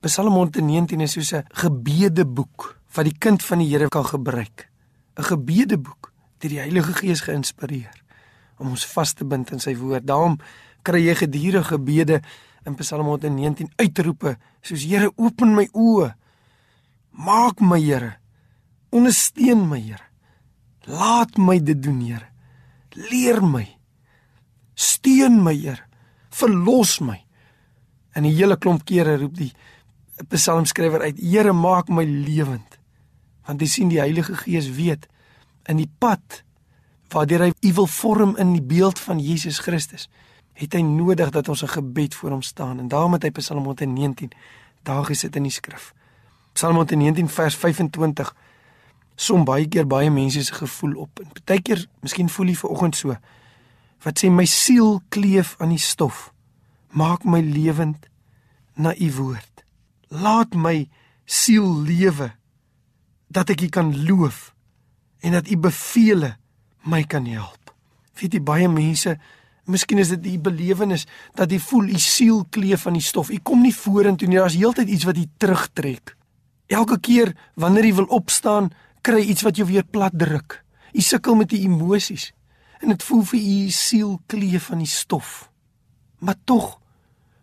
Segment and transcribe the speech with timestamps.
[0.00, 4.70] Psalm 119 is soos 'n gebedeboek wat die kind van die Here kan gebruik.
[5.16, 7.92] 'n Gebedeboek deur die Heilige Gees geïnspireer
[8.56, 10.06] om ons vas te bind in sy woord.
[10.06, 10.38] Daarom
[10.82, 12.22] kry jy gedurende gebede
[12.64, 16.14] in Psalm 119 uitroepe soos Here open my oë.
[17.10, 18.16] Maak my Here.
[18.90, 20.08] Ondersteun my Here.
[20.86, 22.28] Laat my dit doen Here.
[22.96, 23.68] Leer my.
[24.74, 25.84] Steun my Here.
[26.30, 27.20] Verlos my.
[28.14, 29.52] En 'n hele klomp kere roep die
[30.28, 32.78] psalmskrywer uit: Here, maak my lewend.
[33.46, 35.08] Want jy sien die Heilige Gees weet
[35.68, 36.42] in die pad
[37.10, 40.08] waardeur hy u wil vorm in die beeld van Jesus Christus,
[40.54, 43.64] het hy nodig dat ons 'n gebed voor hom staan en daarom het hy Psalm
[43.64, 44.30] 119
[44.82, 45.92] daar gesit in die skrif.
[46.52, 48.34] Psalm 119 vers 25
[49.16, 51.20] som baie keer baie mense se gevoel op.
[51.20, 53.16] En partykeer, miskien voel jy vanoggend so
[54.00, 56.32] wat sê my siel kleef aan die stof.
[56.96, 58.08] Maak my lewend
[58.74, 59.59] na u woord.
[60.10, 60.88] Laat my
[61.22, 62.32] siel lewe
[63.30, 64.50] dat ek u kan loof
[65.22, 66.32] en dat u beveel
[66.82, 67.70] my kan help.
[68.18, 69.14] Weet jy baie mense,
[69.70, 71.06] miskien is dit die belewenis
[71.38, 73.30] dat jy voel u siel kleef aan die stof.
[73.30, 74.40] U kom nie vorentoe nie.
[74.40, 76.16] Daar's heeltyd iets wat u terugtrek.
[76.66, 78.72] Elke keer wanneer jy wil opstaan,
[79.06, 80.58] kry iets wat jou weer plat druk.
[80.90, 82.32] U sukkel met die emosies
[82.80, 85.50] en dit voel vir u siel kleef aan die stof.
[86.18, 86.79] Maar tog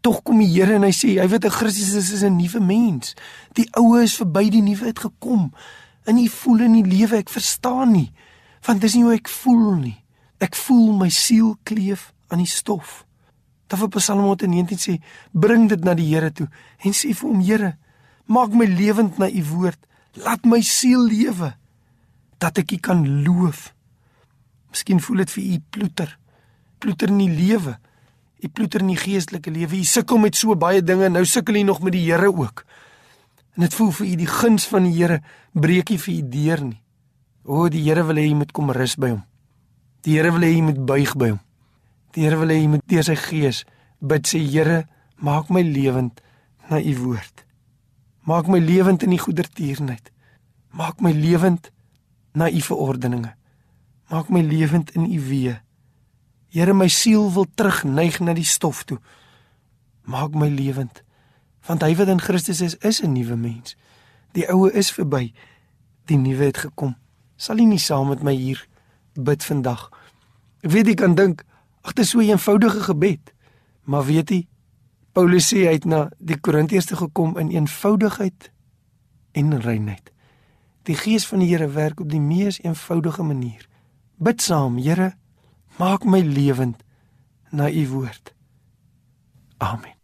[0.00, 3.14] Tog kom die Here en hy sê hy weet 'n Christus is 'n nuwe mens.
[3.52, 5.52] Die ou is verby, die nuwe het gekom.
[6.06, 8.12] In u voel in die lewe, ek verstaan nie.
[8.66, 10.04] Want dis nie hoe ek voel nie.
[10.38, 13.04] Ek voel my siel kleef aan die stof.
[13.66, 15.00] Dan op Psalm 119 sê,
[15.32, 17.76] bring dit na die Here toe en sê vir hom, Here,
[18.26, 19.78] maak my lewend na u woord.
[20.24, 21.54] Laat my siel lewe
[22.38, 23.74] dat ek u kan loof.
[24.70, 26.18] Miskien voel dit vir u ploeter.
[26.78, 27.76] Ploeter in die lewe.
[28.40, 29.76] Jy ploeter in die geestelike lewe.
[29.76, 31.10] Jy sukkel met so baie dinge.
[31.12, 32.64] Nou sukkel jy nog met die Here ook.
[33.56, 35.20] En dit voel vir u die guns van die Here
[35.52, 36.80] breek nie vir u deur nie.
[37.44, 39.22] O, die Here wil hê jy moet kom rus by hom.
[40.06, 41.40] Die Here wil hê jy moet buig by hom.
[42.16, 43.64] Die Here wil hê jy moet deur sy gees
[44.00, 44.86] bid sê Here,
[45.20, 46.22] maak my lewend
[46.70, 47.44] na u woord.
[48.24, 50.12] Maak my lewend in die goedertierenheid.
[50.76, 51.70] Maak my lewend
[52.32, 53.34] na u verordeninge.
[54.10, 55.58] Maak my lewend in u weë.
[56.50, 58.98] Here my siel wil terugneig na die stof toe.
[60.02, 61.02] Maak my lewend.
[61.66, 63.76] Want hy wat in Christus is, is 'n nuwe mens.
[64.32, 65.32] Die ou is verby.
[66.04, 66.96] Die nuwe het gekom.
[67.36, 68.66] Sal jy nie saam met my hier
[69.14, 69.90] bid vandag?
[70.62, 71.44] Ek weet jy kan dink,
[71.82, 73.32] ag dit is so 'n eenvoudige gebed.
[73.84, 74.46] Maar weet jy,
[75.12, 78.50] Paulus sê hy het na die Korintiërs gekom in eenvoudigheid
[79.32, 80.12] en reinheid.
[80.82, 83.68] Die gees van die Here werk op die mees eenvoudige manier.
[84.16, 85.14] Bid saam, Here,
[85.80, 86.76] maak my lewend
[87.50, 88.34] na u woord.
[89.58, 89.99] Amen.